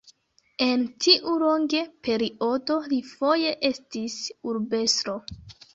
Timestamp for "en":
0.67-0.85